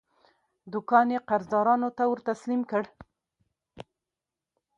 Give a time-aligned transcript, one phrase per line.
[0.73, 2.83] دوکان یې قرضدارانو ته ورتسلیم کړ.